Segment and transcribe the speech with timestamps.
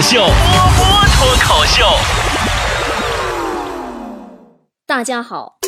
[0.00, 1.84] 秀，波波脱口秀。
[4.86, 5.58] 大家好，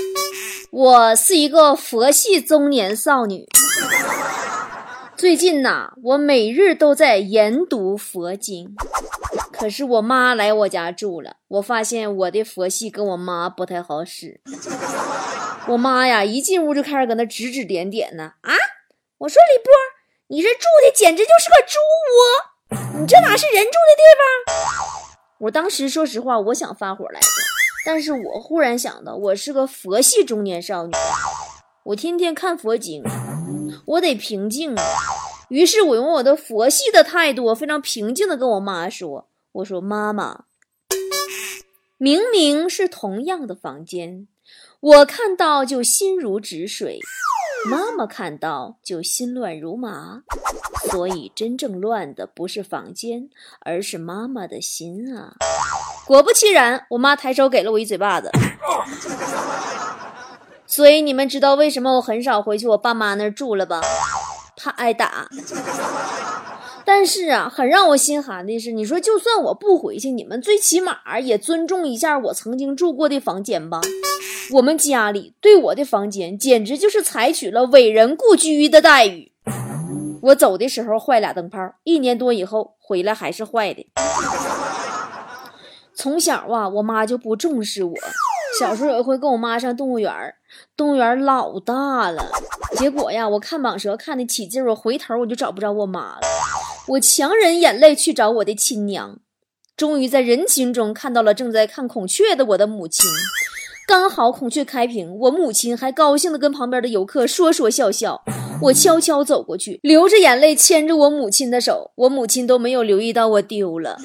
[0.70, 3.46] 我是一个佛系中年少女。
[5.18, 8.74] 最近呐，我每日都在研读佛经。
[9.52, 14.40] 可是我妈来我家住了，我发现我的佛系跟我妈不太好使。
[15.68, 18.32] 我妈呀，一进屋就开始搁那指指点点呢。
[18.40, 18.54] 啊，
[19.18, 19.72] 我说李波，
[20.28, 22.51] 你这住的简直就是个猪窝，
[22.98, 24.52] 你这哪是人住的地方？
[25.38, 27.26] 我当时说实话，我想发火来着，
[27.84, 30.92] 但是我忽然想到，我是个佛系中年少女，
[31.84, 33.02] 我天天看佛经，
[33.86, 34.74] 我得平静。
[35.48, 39.28] 于是我用我的佛系的态度，非常平静的跟我妈说。
[39.52, 40.44] 我说：“妈妈，
[41.98, 44.28] 明明是同样的房间，
[44.80, 47.00] 我看到就心如止水，
[47.68, 50.22] 妈妈看到就心乱如麻。
[50.92, 53.28] 所以真正乱的不是房间，
[53.60, 55.34] 而是妈妈的心啊！”
[56.06, 58.30] 果不其然，我妈抬手给了我一嘴巴子。
[60.66, 63.80] 所以你们知道为什么我很少回去我爸妈那儿住了吧？
[64.56, 65.28] 怕挨打。
[66.84, 73.80] 但是啊，很让我心寒的是，你说就算我不回去，你们最起码也尊重一下我曾经住过的房间吧。
[74.50, 79.31] 我们家里对我的房间简直就是采取了伟人故居的待遇。
[80.22, 83.90] 我走的时候坏俩灯泡，一年多以后回来还是坏的。
[85.94, 87.94] 从小啊，我妈就不重视我。
[88.60, 90.12] 小时候有一回跟我妈上动物园
[90.76, 92.30] 动物园老大了，
[92.76, 96.20] 结果呀，我看蟒蛇看得起劲，我回头我就找不着我妈了。
[96.86, 99.18] 我强忍眼泪去找我的亲娘，
[99.76, 103.10] 终于在人群中看到了正在看孔雀的我的母亲。
[103.86, 108.22] 刚好孔雀开屏，我母亲还高兴地跟旁边的游客说说笑笑。
[108.62, 113.98] 我悄悄走过去，流着眼泪牵着我母亲的手，我母亲都没有留意到我丢了。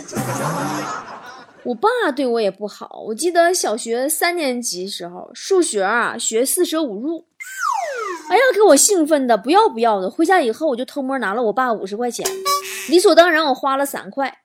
[1.64, 7.25] 我爸对我也不好，我记得小学三年级时候，数学啊学四舍五入。
[8.29, 10.09] 哎呀，给我兴奋的不要不要的！
[10.09, 12.25] 回家以后，我就偷摸拿了我爸五十块钱，
[12.90, 14.40] 理所当然我花了三块，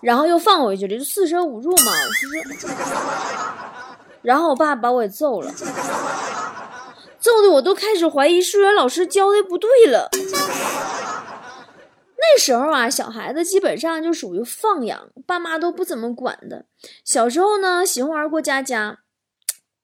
[0.00, 1.92] 然后又放回去了，就四舍五入嘛。
[2.22, 2.76] 就是，
[4.24, 5.52] 然后我爸把我给揍了，
[7.20, 10.08] 揍的我都开始怀疑数学老师教的不对了。
[12.16, 16.64] 那时候啊，小孩子基本上就属于放养，爸妈都不怎么管的。
[17.04, 18.98] 小时候呢，喜欢玩过家家，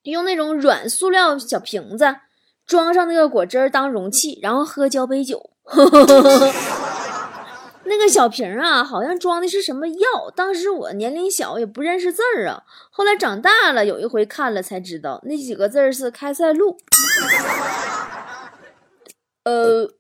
[0.03, 2.17] 用那种软塑料小瓶子。
[2.67, 5.51] 装上那个果汁当容器，然后喝交杯酒。
[7.91, 10.31] 那个小瓶啊，好像装的是什么药。
[10.37, 12.62] 当时我年龄小，也不认识字儿啊。
[12.89, 16.78] 后来长大了，有一回看了才知道，那几个字是开塞露。
[19.43, 19.91] 呃。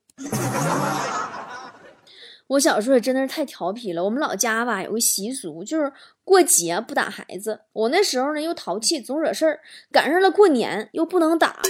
[2.50, 4.02] 我小时候也真的是太调皮了。
[4.02, 5.92] 我们老家吧有个习俗，就是
[6.24, 7.60] 过节不打孩子。
[7.72, 9.60] 我那时候呢又淘气，总惹事儿，
[9.92, 11.60] 赶上了过年又不能打。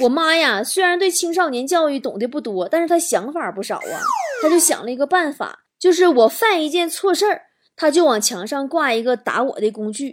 [0.00, 3.98] 我妈呀，虽然对青少年教育懂得不多，但是她想法不少啊。
[4.40, 7.42] 她就想了一个办法，就是我犯一件错事儿，
[7.74, 10.12] 她就往墙上挂一个打我的工具，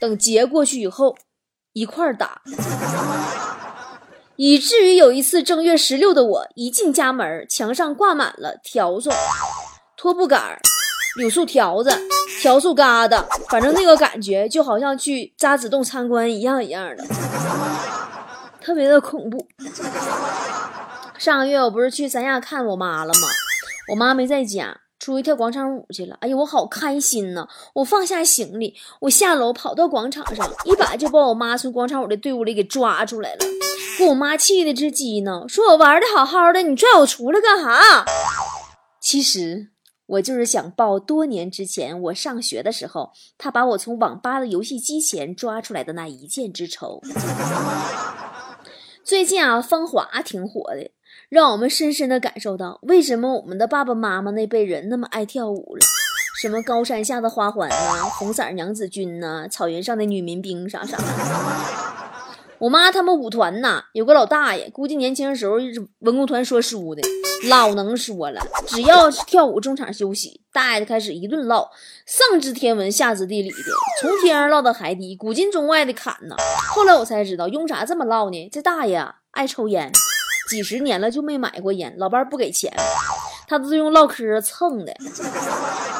[0.00, 1.18] 等节过去以后
[1.74, 2.40] 一块儿打。
[4.44, 9.08] 以至于有一次正月十六的我一进家门，墙上挂满了笤帚、
[9.96, 10.58] 拖布杆、
[11.16, 11.90] 柳树条子、
[12.42, 17.04] 笤帚疙瘩，反正那个感觉就好像去渣滓洞参观一样一样的，
[18.60, 19.46] 特别的恐怖。
[21.16, 23.28] 上个月我不是去三亚看我妈了吗？
[23.92, 24.76] 我妈没在家。
[25.02, 27.48] 出去跳广场舞去了，哎呀，我好开心呐！
[27.74, 33.38] 我放下行李，我下楼跑到广场上，一把就把我妈从广场舞的队伍里给抓出来了。
[33.98, 38.04] 给我妈气的直激呢，说我玩的好好的，你拽我出来干哈？
[39.00, 39.70] 其实
[40.06, 47.02] 我就是想报多年之前我上学的时候，他把我从网吧的游戏机前抓出来的那一箭之仇。
[49.02, 50.92] 最近啊，芳华挺火的。
[51.32, 55.80] 让我们深深的感受到，为什么我们的爸爸妈妈那辈人那么爱跳舞了？
[56.38, 61.04] 什么高山下的花环呐，红色娘子军呐，草原上的女民兵啥啥的。
[62.60, 65.52] 我妈他们舞团呐，有个老大爷，估计年轻的时候
[66.00, 67.00] 文工团说书的，
[67.48, 68.46] 老能说了。
[68.66, 71.70] 只要是跳舞中场休息，大爷就开始一顿唠，
[72.04, 73.56] 上知天文下知地理的，
[74.02, 76.36] 从天上唠到海底，古今中外的侃呐。
[76.74, 78.50] 后来我才知道，用啥这么唠呢？
[78.52, 79.90] 这大爷，爱抽烟。
[80.52, 82.70] 几十年了就没买过烟，老伴儿不给钱，
[83.48, 84.94] 他都是用唠嗑蹭的。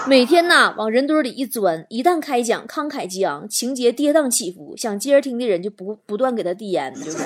[0.06, 7.16] 每天呐往人堆里一钻，一旦开讲慷慨激昂，情节跌宕起伏，想接着听的人就不不断给他递烟，就是。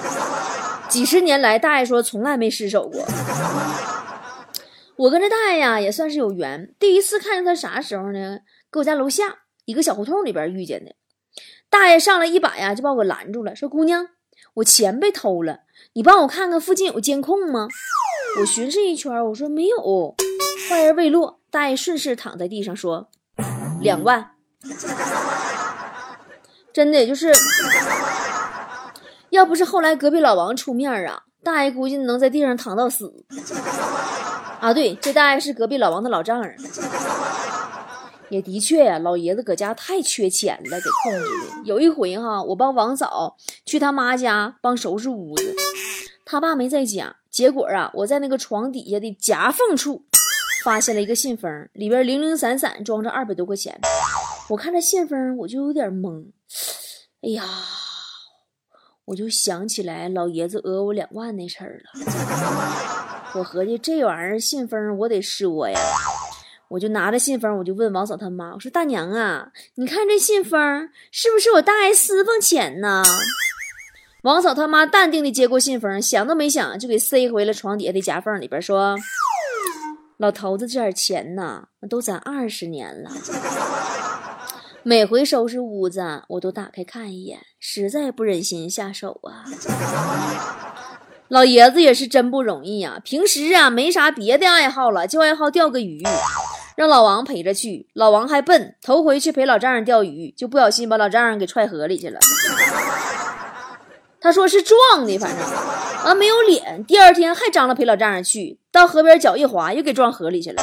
[0.88, 3.04] 几十年来，大爷说从来没失手过。
[4.94, 8.38] 我跟这大爷呀也算是有缘，第一次看见他啥时候呢？
[8.70, 9.24] 搁我家楼下
[9.64, 10.92] 一个小胡同里边遇见的。
[11.68, 14.06] 大爷上来一把呀就把我拦住了，说：“姑娘，
[14.56, 15.60] 我钱被偷了，
[15.94, 17.68] 你帮我看看附近有监控吗？”
[18.40, 20.14] 我巡视一圈，我说没有。
[20.68, 23.08] 话音未落，大爷顺势躺在地上说
[23.80, 24.32] ：“两万。”
[26.72, 27.32] 真的就是，
[29.30, 33.24] 要不是后来隔壁老王出面啊，大爷估计能在地上躺到死。
[34.60, 36.54] 啊，对，这大爷是隔壁老王的老丈人。
[38.28, 41.62] 也的确呀，老爷子搁家太缺钱了，给控制的。
[41.64, 45.54] 有一回哈，我帮王嫂去他妈家帮收拾屋子，
[46.24, 50.04] 他爸没在家，结果啊，我在那个床底下的夹缝处
[50.64, 53.80] 发现了一个信封，里边零零散散装着二百多块钱。
[54.50, 56.26] 我看这信封，我就有点懵。
[57.22, 57.44] 哎呀，
[59.04, 61.90] 我就想起来老爷子讹我两万那事儿了。
[63.38, 65.78] 我合计这玩意儿信封我得说呀。
[66.68, 73.02] 我就拿着信封，我就问王嫂他妈：“我说大娘啊，你看这信封是不是我大爷私房钱呢？”
[74.22, 78.96] 王嫂他妈淡定的接过信封，想都没想就给塞回了床底下的夹缝里边，说
[80.18, 83.12] ：“老头子这点钱呐，那都攒二十年了。
[84.82, 89.44] 每回收拾屋子，我都打开看一眼，实在不忍心下手啊。
[91.28, 96.02] 老爷子也是真不容易呀，平时啊没啥别的爱好了，就爱好钓个鱼。”
[96.76, 102.20] 让老王陪着去，老王还笨，头回去陪老丈人钓鱼，就不小心把老丈人给踹河里去了。
[104.20, 105.46] 他说是撞的，反正
[106.04, 106.84] 啊没有脸。
[106.84, 110.62] 第二天还张罗陪老丈人去，到河边脚一滑，又给撞河里去了。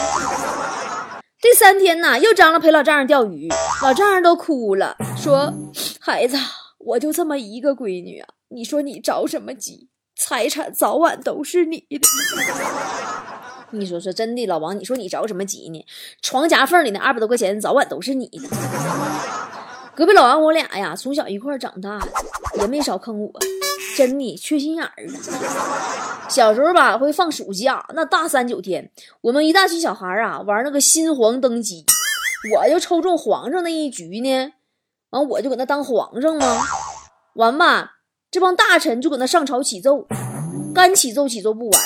[1.41, 3.49] 第三天呢，又张罗陪老丈人钓鱼，
[3.81, 5.51] 老丈人都哭了，说
[5.99, 6.37] ：“孩子，
[6.77, 9.89] 我就这么一个闺女啊，你说你着什么急？
[10.15, 11.99] 财产早晚都是你的。”
[13.73, 15.85] 你说说真的，老王，你说你着什么急呢？
[16.21, 18.47] 床夹缝里那二百多块钱，早晚都是你的。
[19.95, 22.07] 隔壁老王，我俩呀，从小一块长大的，
[22.59, 23.31] 也没少坑我，
[23.97, 26.27] 真的缺心眼儿啊。
[26.29, 28.91] 小时候吧，会放暑假，那大三九天，
[29.21, 31.85] 我们一大群小孩啊，玩那个新皇登基，
[32.55, 34.53] 我就抽中皇上那一局呢，
[35.09, 36.59] 完我就搁那当皇上吗？
[37.35, 37.97] 完吧，
[38.29, 40.07] 这帮大臣就搁那上朝起奏，
[40.73, 41.81] 干起奏起奏不完。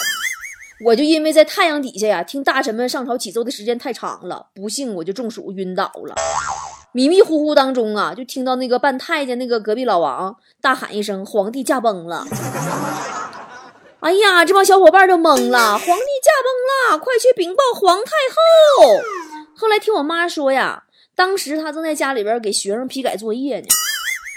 [0.86, 6.16] 我就因为在太阳底下呀，听大臣们上朝起奏的时间太长了，不幸我就中暑晕倒了。
[6.92, 12.26] 迷迷糊糊当中啊，就听到那个扮太监那个隔壁老王大喊一声：“皇帝驾崩了！”
[14.02, 19.02] 哎呀，这帮小伙伴就懵了，皇帝驾崩了，快去禀报皇太后。
[19.56, 20.84] 后来听我妈说呀，
[21.16, 23.68] 当时她正在家里边给学生批改作业呢。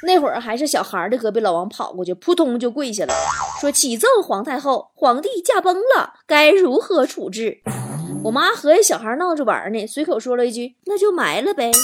[0.07, 3.13] 那会儿还是小孩的隔壁老王跑过去，扑通就跪下了，
[3.61, 7.61] 说：“启奏皇太后，皇帝驾崩了，该如何处置？”
[8.25, 11.71] 我妈合计小孩闹着玩呢，随口说了一句：“那就埋了呗。”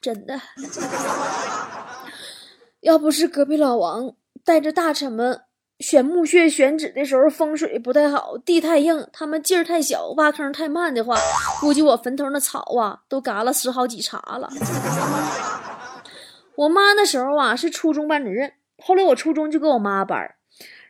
[0.00, 0.40] 真的，
[2.80, 4.14] 要不是隔壁老王
[4.44, 5.40] 带着大臣们
[5.80, 11.16] 选墓穴、选址的时候风水不太好，地太硬，他们劲儿太小，挖坑太慢的话，
[11.60, 14.48] 估计我坟头那草啊都嘎了十好几茬了。
[16.54, 18.52] 我妈那时候啊是初中班主任，
[18.86, 20.36] 后来我初中就搁我妈班儿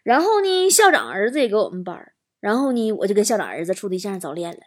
[0.03, 4.61] 然后呢校长儿子也搁我们班儿然后呢我就跟校长儿子处对象早恋了，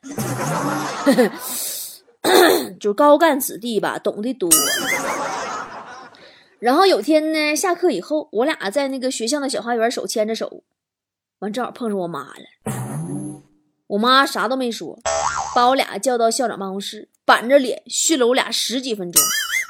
[2.80, 4.50] 就高干子弟吧，懂得多。
[6.60, 10.64] 然后有天呢下课以后，我俩在那个学校的小花园手牵着手，
[11.40, 12.74] 完正好碰上我妈了。
[13.88, 14.98] 我妈啥都没说，
[15.54, 19.22] 把我俩叫到校长办公室，板着脸训了我俩十几分钟。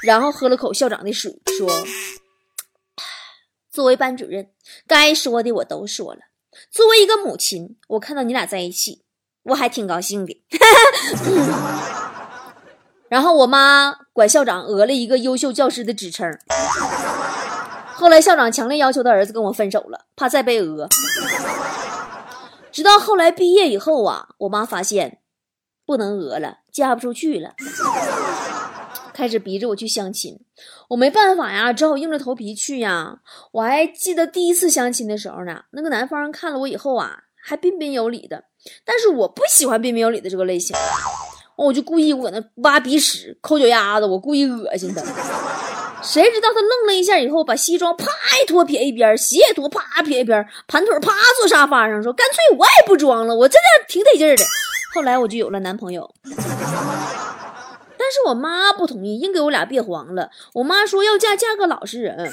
[0.04, 1.68] 然后喝了口校长的水，说
[3.78, 4.50] ：“作为班主任，
[4.88, 6.22] 该说的我都说了。
[6.72, 9.04] 作为一个母亲，我看到你俩在一起，
[9.44, 10.44] 我还挺高兴的。
[13.08, 16.28] ”然后我妈管校长讹了一个优秀教师的职称。
[17.94, 20.90] 后来校长强烈要求他儿子跟我分手了，怕再被讹。
[22.72, 25.20] 直到后来毕业以后啊，我妈发现
[25.86, 27.54] 不能讹了，嫁不出去了。
[29.18, 30.40] 开始逼着我去相亲，
[30.90, 33.18] 我没办法呀，只好硬着头皮去呀。
[33.52, 38.44] 我还记得第一次相亲的时候呢，那个男方看了我以后啊，还彬彬有礼的。
[38.86, 40.76] 但是我不喜欢彬彬有礼的这个类型，
[41.58, 45.02] 我就故意我搁那挖鼻屎、抠脚丫子，我故意恶心他。
[46.04, 48.06] 谁知道他愣了一下以后，把西装啪
[48.44, 54.44] 一脱撇一边，鞋也脱啪撇一边，盘腿啪坐沙发上说：“干脆我也不装了，我真的挺得劲的。”
[54.94, 56.14] 后来我就有了男朋友。
[57.98, 60.30] 但是我妈不同意，硬给我俩别黄了。
[60.54, 62.32] 我妈说要嫁嫁个老实人。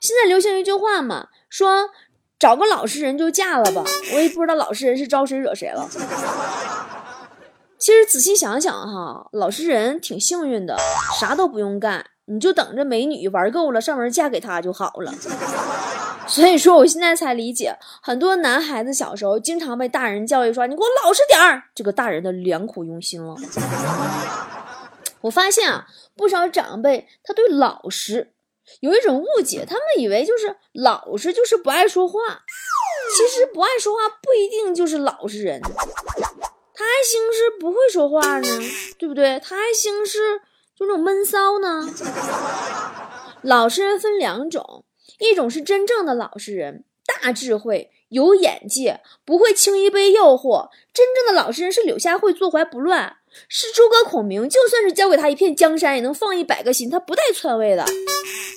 [0.00, 1.90] 现在流行一句话嘛，说
[2.38, 3.84] 找个老实人就嫁了吧。
[4.14, 5.88] 我也不知道老实人是招谁惹谁了。
[7.78, 10.76] 其实仔细想想哈，老实人挺幸运的，
[11.18, 15.12] 啥都不用干，你就等着美女玩够了上门嫁给他就好了。
[16.26, 23.34] 所以说，我现在才理解，很多男孩子小时候经常被大人教育说：“你给我老实点儿。”这个大人的良苦用心了。
[25.22, 25.86] 我发现啊，
[26.16, 28.32] 不少长辈他对老实
[28.80, 32.20] 有一种误解，他们以为就是老实就是不爱说话。
[33.16, 38.48] 其实不爱说话不一定就是老实人，他还兴是不会说话呢，
[38.98, 39.40] 对不对？
[39.40, 40.38] 他还兴是
[40.74, 41.86] 就那种闷骚呢。
[43.42, 44.84] 老实人分两种。
[45.18, 50.68] 一种是真正的老实人，大智慧，有眼界，不会轻易被诱惑。
[50.92, 53.16] 真正的老实人是柳下惠，坐怀不乱；
[53.48, 57.84] 是诸葛孔明，就算是交给他一片江山，也能放一百个心，他不带篡位的。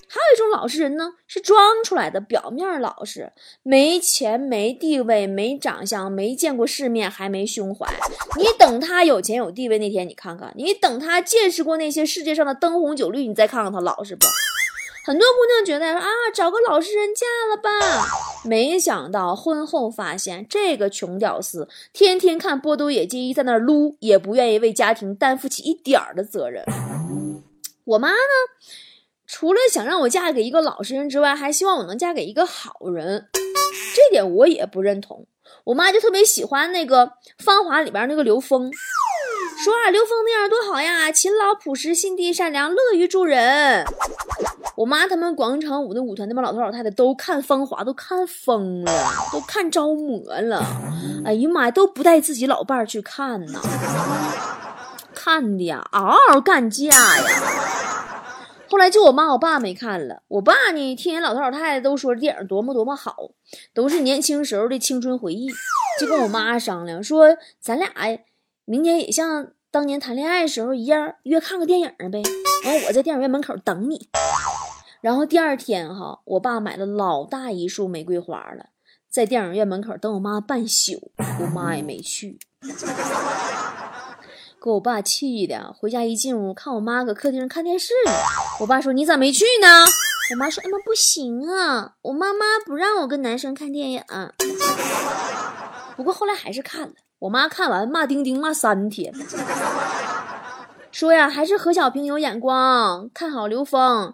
[0.07, 3.33] 还有一种老实人呢，是装出来的，表面老实，
[3.63, 7.85] 没钱、没地位、没长相、没见过世面，还没胸怀。
[8.37, 14.25] 你等他有钱有地位那天，你看看；你等他见识过那些世界上的灯红酒绿，你再看看他老实不？
[15.05, 17.69] 很多姑娘觉得啊，找个老实人嫁了吧，
[18.43, 26.65] 没想到婚后发现这个穷屌丝天天看波多野结衣在那撸，也不愿意为家庭担负起一点儿的责任。
[27.83, 28.15] 我妈呢，
[29.27, 33.27] 除了想让我嫁给一个老实人之外，还希望我能嫁给一个好人，
[33.95, 35.27] 这点我也不认同。
[35.65, 37.05] 我妈就特别喜欢那个
[37.37, 38.71] 《芳华》里边那个刘峰，
[39.63, 43.85] 说啊，刘峰那样多好呀，勤劳朴实，心地善良，乐于助人。
[44.75, 48.91] 我妈他们广场舞的舞团那帮老头老太太都看《芳华》，都看疯了，
[49.31, 50.65] 都看着魔了。
[51.23, 53.61] 哎呀妈呀，都不带自己老伴去看呢，
[55.13, 57.23] 看的呀，嗷嗷干架呀。
[58.67, 63.15] 后来就我妈我爸没看了，我爸呢听人老头老太太都说电影多么多么好，
[63.73, 65.47] 都是年轻时候的青春回忆，
[66.01, 67.89] 就跟我妈商量说，咱俩
[68.65, 72.21] 明年也像当年谈恋爱时候一样约看个电影呗。
[72.65, 74.09] 完我在电影院门口等你。
[75.05, 78.69] 然后第二天哈，我爸买了老大一束玫瑰花了，
[79.07, 82.39] 在电影院门口等我妈半宿，我妈也没去，
[84.59, 85.71] 给我爸气的。
[85.77, 88.11] 回家一进屋，看我妈搁客厅上看电视呢。
[88.61, 89.67] 我爸说：“你咋没去呢？”
[90.33, 94.03] 我妈说：“哎妈，不行啊，我妈妈不让我跟男生看电影。”
[95.95, 96.93] 不过后来还是看了。
[97.19, 99.13] 我妈看完骂丁丁骂三天，
[100.91, 104.11] 说呀，还是何小平有眼光，看好刘峰。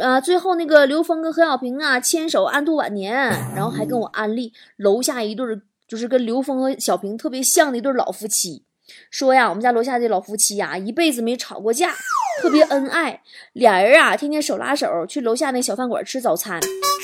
[0.00, 3.14] 啊，最后那个刘峰跟何小平啊牵手安度晚年，
[3.54, 8.64] 然后还跟我安利楼下一对儿，就是跟刘峰和小平特别像的一对老夫妻，
[9.10, 11.92] 说呀，我们家楼下这老夫妻呀一辈子没吵过架，
[12.40, 13.20] 特别恩爱，
[13.52, 16.58] 俩人啊天天手拉手去楼下那小饭馆吃早餐，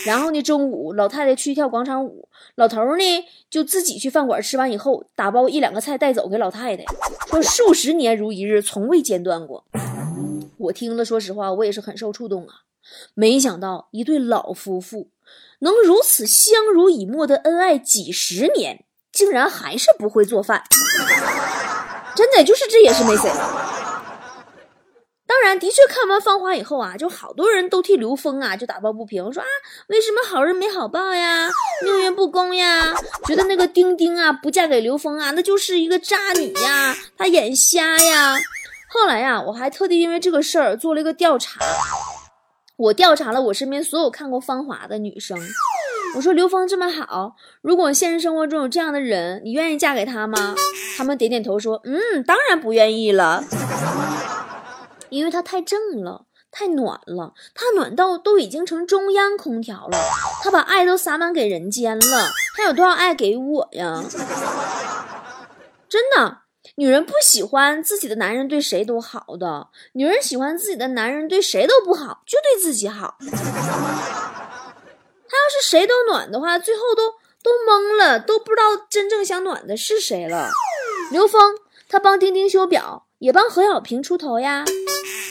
[0.07, 3.05] 然后呢中午老太太去跳广场舞，老头呢
[3.51, 6.85] 就自己去饭馆吃完以后打包一两个菜带走给老太太，
[7.29, 9.67] 说数十年如一日，从未间断过。
[10.57, 12.55] 我听了，说实话，我也是很受触动啊。
[13.15, 15.11] 没想到一对老夫妇
[15.61, 20.65] 能如此相濡以沫的恩爱几十年，竟然还是不会做饭。
[22.15, 23.31] 真的，就是这也是没谁。
[25.27, 29.47] 当然，的确看完《芳华》以后啊，就好多人都替刘峰啊就打抱不平，说啊，
[29.89, 31.51] 为什么好人没好报呀，
[31.85, 32.95] 命运不公呀？
[33.27, 38.37] 觉得那个丁丁啊不嫁给刘峰啊，那就是一个渣女呀，她眼瞎呀。
[38.89, 41.61] 后来呀，我还特地因为这个事儿做了一个调查。
[42.79, 45.37] 我调查了我身边所有看过《芳华》的女生，
[46.15, 50.55] 我说刘峰这么好，如果现实生活中有这样的人，你愿意嫁给他吗？
[50.97, 53.43] 他们点点头说，嗯，当然不愿意了，
[55.09, 59.99] 因为他太正了，太暖了，他暖到都已经成中央空调了，
[60.45, 64.05] 他把爱都洒满给人间了，他有多少爱给我呀？
[65.89, 66.43] 真的。
[66.79, 73.17] 女人不喜欢自己的男人对谁都好的，女人喜欢自己的男人对谁都不好，就对自己好。
[73.21, 73.27] 他
[75.37, 80.51] 要是谁都暖的话，最后都都懵了，都不知道真正想暖的是谁了。
[81.11, 81.57] 刘峰
[81.89, 84.65] 他帮丁丁修表，也帮何小平出头呀，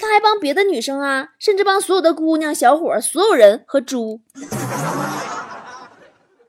[0.01, 4.19] 他还帮别的女生啊，甚至帮所有的姑娘、小伙、所有人和猪。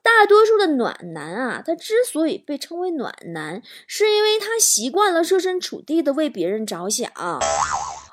[0.08, 7.08] 大多数的暖男啊，他之所以被称为暖男，是因为他习惯了设身处地的为别人着想；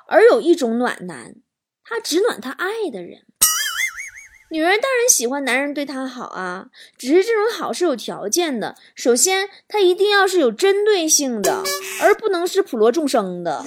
[0.06, 1.34] 而有一种暖男，
[1.82, 3.22] 他只暖他爱的人。
[4.50, 8.76] 女人当然喜欢男人对她好啊，只是这种好是有条件的。
[8.94, 11.64] 首先，他一定要是有针对性的，
[12.00, 13.64] 而不能是普罗众生的。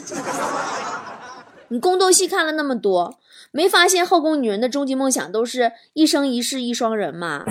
[1.68, 3.20] 你宫斗戏看了那么多，
[3.52, 7.44] 没发现后宫女人的终极梦想都是一生一世一双人吗？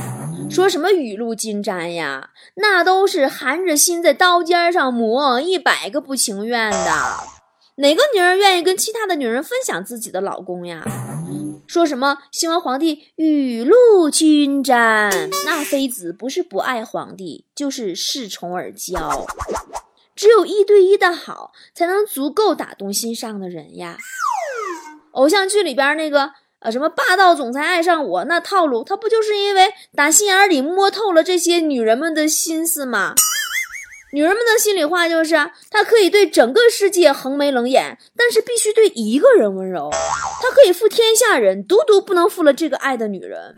[0.51, 2.31] 说什么雨露均沾呀？
[2.55, 6.79] 那都是含着心在刀尖上磨，一百个不情愿的。
[7.77, 10.83] 哪个女人愿意跟其他的女人分享自己的老公呀？
[11.67, 15.11] 说什么希望皇帝雨露均沾？
[15.45, 19.27] 那妃子不是不爱皇帝，就是恃宠而骄。
[20.17, 23.99] 只有一对一的好，才能足够打动心上的人呀。
[25.13, 26.33] 偶像剧里边那个。
[26.61, 33.15] 呃，什么霸道总裁爱上我那套路，他不就是因为打心眼里摸透了这些女人们的心思吗？
[34.13, 35.35] 女人们的心里话就是，
[35.71, 39.91] 他可以对整个世界横眉冷眼，但是必须对一个人温柔。
[40.43, 43.55] 他可以负天下人，独独不能负了这个爱的女人。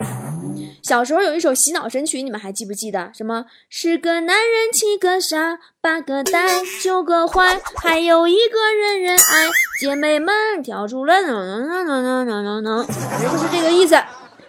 [0.91, 3.13] 小时候有一首洗脑神曲，你们还记不记得？
[3.15, 9.49] 什么十个男人七个傻，八个呆，九个坏，还有一个人人爱。
[9.81, 13.95] 姐妹们跳出来，能能能能能能能，反正就是这个意思。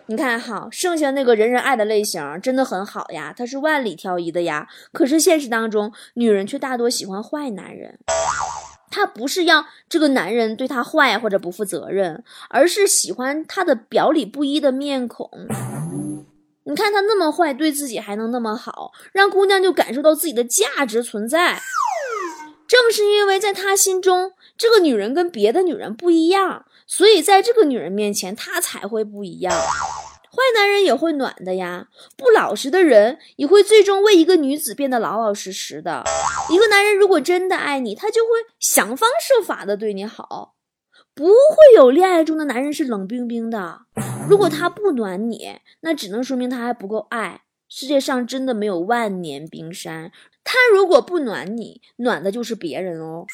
[0.07, 4.67] 你看好，剩下那个人人爱的类型真的很好呀，它是万里挑一的呀。
[4.91, 7.99] 可是现实当中，女人却大多喜欢坏男人。
[8.89, 15.29] 她不是要这个男人对她坏或者不负责任，而是喜欢他的表里不一的面孔。
[16.63, 21.59] 你看他那么坏，对自己还能那么好，让姑娘就感受到自己的价值存在。
[22.67, 29.51] 正是因为在他心中，这个女人跟别的女人不一样，所以在这个女人面前，他才会不一样。
[29.53, 36.03] 坏男人也会暖的呀，不老实的人也会最终为一个女子变得老老实实的。
[36.49, 40.53] 一个男人如果真的爱你，他就会想方设法的对你好。
[41.13, 43.81] 不会有恋爱中的男人是冷冰冰的。
[44.29, 47.43] 如果他不暖你，那只能说明他还不够爱。
[47.67, 50.11] 世界上真的没有万年冰山。
[50.43, 53.25] 他如果不暖你，暖的就是别人哦。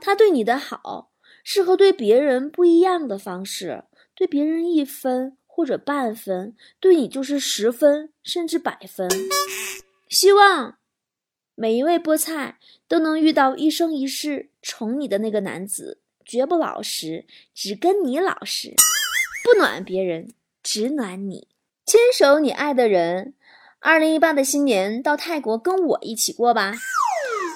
[0.00, 1.10] 他对你的好
[1.42, 3.84] 是和对别人不一样的方式，
[4.14, 9.08] 对别人一分或者半分，对你就是十分甚至百分。
[10.08, 10.76] 希望
[11.54, 16.01] 每一位菠菜都能遇到一生一世宠你的那个男子。
[16.24, 18.74] 绝不老实，只跟你老实，
[19.44, 21.48] 不暖别人，只暖你。
[21.84, 23.34] 牵手你爱的人，
[23.80, 26.72] 二零一八的新年到泰国跟我一起过吧。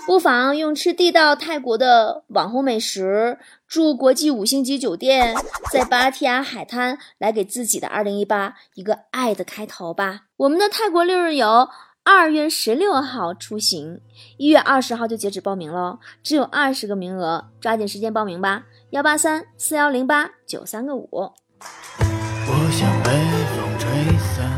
[0.07, 5.35] 不妨用吃地道泰国的网红美食，住国际五星级酒店，
[5.73, 10.27] 在芭提雅海滩来给自己的二零一八一个爱的开头吧。
[10.37, 11.69] 我们的泰国六日游。
[12.09, 14.01] 二月十六号出行，
[14.37, 18.63] 一月二十号就截止报名喽，只有二十个名额，抓紧时间报名吧！
[18.91, 21.09] 幺八三四幺零八九三个五。
[21.11, 23.11] 我想被
[23.57, 23.91] 风吹
[24.23, 24.49] 散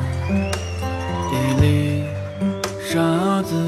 [1.33, 2.05] 一粒
[2.87, 3.67] 沙子，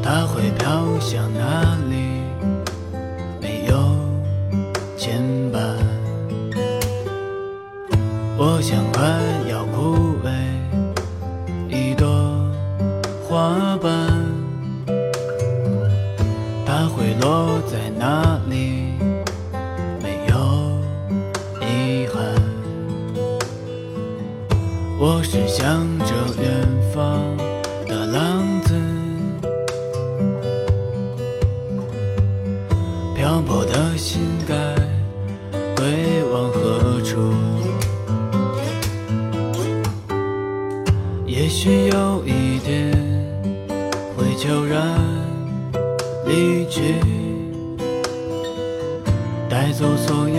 [0.00, 2.22] 它会飘向哪里？
[3.40, 3.74] 没有
[4.96, 5.20] 牵
[5.52, 5.58] 绊。
[8.38, 9.02] 我想快
[9.45, 9.45] 要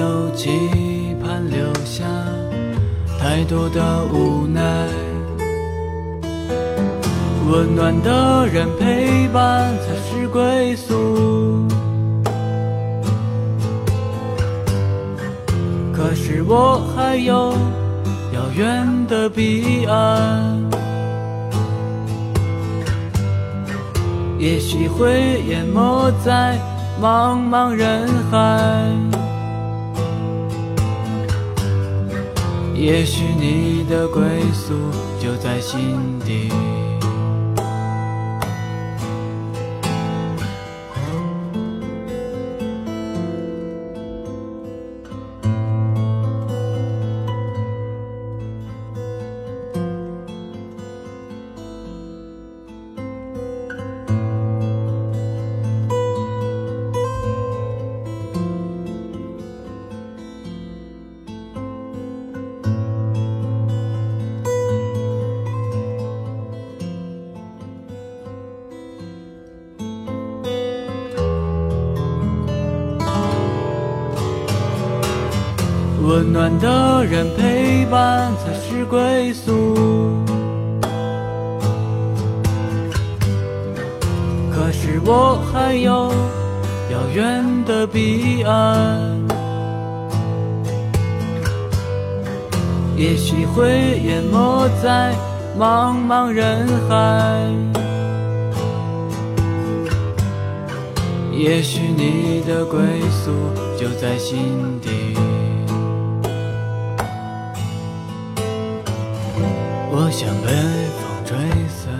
[0.08, 2.06] 有期盼，留下
[3.20, 4.62] 太多的无奈。
[7.50, 11.68] 温暖的人陪伴才是归宿。
[15.94, 17.54] 可是我还有
[18.34, 20.58] 遥远的彼岸。
[24.40, 26.58] 也许会淹没在
[27.02, 28.94] 茫茫人海，
[32.78, 34.22] 也许你的归
[34.54, 34.76] 宿
[35.20, 36.52] 就在心底。
[76.18, 79.78] 温暖的人陪伴才是归宿。
[84.52, 86.12] 可是我还有
[86.92, 89.28] 遥远的彼岸，
[92.96, 95.14] 也许会淹没在
[95.56, 97.48] 茫茫人海。
[101.32, 102.80] 也许你的归
[103.12, 103.32] 宿
[103.80, 104.97] 就在心底。
[110.20, 110.48] 像被
[110.98, 111.38] 风吹
[111.70, 111.94] 散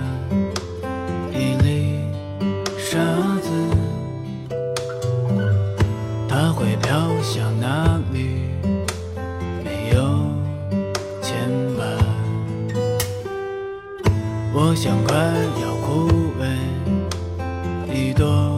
[1.32, 2.00] 一粒
[2.76, 2.98] 沙
[3.44, 3.48] 子，
[6.28, 8.40] 它会飘向哪里？
[9.64, 10.02] 没有
[11.22, 11.80] 牵绊。
[14.52, 15.16] 我想快
[15.62, 16.10] 要枯
[16.42, 16.44] 萎
[17.94, 18.57] 一朵。